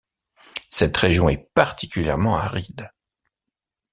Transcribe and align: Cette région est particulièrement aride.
Cette 0.71 0.97
région 0.97 1.29
est 1.29 1.51
particulièrement 1.53 2.35
aride. 2.35 2.89